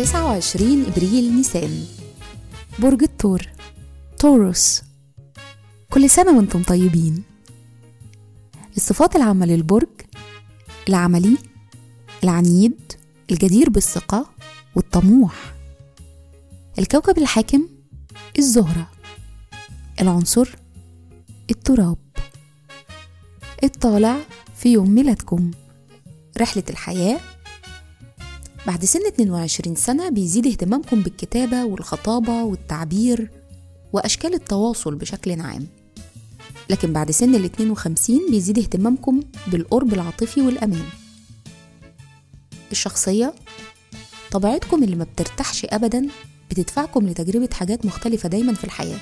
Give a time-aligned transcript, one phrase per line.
[0.00, 1.86] 29 إبريل نيسان.
[2.78, 3.42] برج الثور
[4.18, 4.82] توروس
[5.90, 7.22] كل سنة وأنتم طيبين.
[8.76, 9.88] الصفات العامة للبرج
[10.88, 11.38] العملي
[12.24, 12.92] العنيد
[13.30, 14.26] الجدير بالثقة
[14.74, 15.54] والطموح.
[16.78, 17.68] الكوكب الحاكم
[18.38, 18.90] الزهرة.
[20.00, 20.48] العنصر
[21.50, 21.98] التراب.
[23.64, 24.16] الطالع
[24.56, 25.50] في يوم ميلادكم.
[26.38, 27.20] رحلة الحياة
[28.66, 33.30] بعد سن 22 سنة بيزيد اهتمامكم بالكتابة والخطابة والتعبير
[33.92, 35.66] وأشكال التواصل بشكل عام.
[36.70, 40.84] لكن بعد سن ال 52 بيزيد اهتمامكم بالقرب العاطفي والأمان.
[42.72, 43.34] الشخصية
[44.30, 46.08] طبيعتكم اللي ما بترتاحش أبدا
[46.50, 49.00] بتدفعكم لتجربة حاجات مختلفة دايما في الحياة.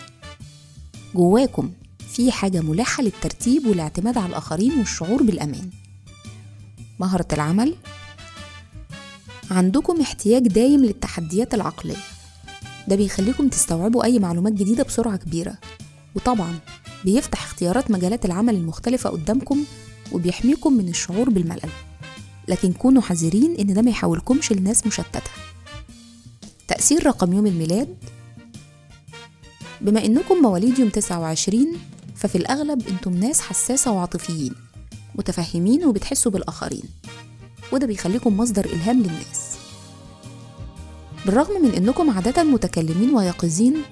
[1.15, 1.73] جواكم
[2.09, 5.71] في حاجة ملحة للترتيب والاعتماد على الآخرين والشعور بالأمان.
[7.01, 7.75] مهرة العمل
[9.51, 11.97] عندكم احتياج دايم للتحديات العقلية.
[12.89, 15.59] ده بيخليكم تستوعبوا أي معلومات جديدة بسرعة كبيرة.
[16.15, 16.59] وطبعا
[17.05, 19.65] بيفتح اختيارات مجالات العمل المختلفة قدامكم
[20.13, 21.71] وبيحميكم من الشعور بالملل.
[22.49, 25.31] لكن كونوا حذرين إن ده ما يحولكمش لناس مشتتة.
[26.69, 27.97] تأثير رقم يوم الميلاد.
[29.81, 31.77] بما إنكم مواليد يوم 29
[32.17, 34.55] ففي الأغلب أنتم ناس حساسة وعاطفيين
[35.15, 36.85] متفهمين وبتحسوا بالآخرين.
[37.73, 39.38] وده بيخليكم مصدر إلهام للناس.
[41.27, 43.83] بالرغم من إنكم عادة متكلمين ويقظين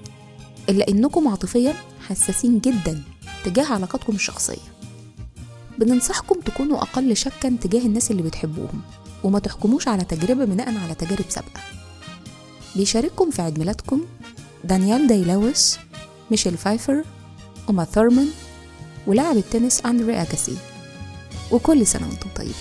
[0.69, 1.73] إلا إنكم عاطفيا
[2.07, 3.03] حساسين جدا
[3.45, 4.77] تجاه علاقاتكم الشخصية.
[5.77, 8.81] بننصحكم تكونوا أقل شكا تجاه الناس اللي بتحبوهم
[9.23, 11.61] وما تحكموش على تجربة بناء على تجارب سابقة.
[12.75, 14.01] بيشارككم في عيد ميلادكم
[14.63, 15.79] دانيال داي لويس
[16.31, 17.03] ميشيل فايفر
[17.67, 18.29] أوما ثورمان
[19.07, 20.57] ولاعب التنس أندري أجاسي.
[21.51, 22.53] وكل سنة وأنتم طيبين.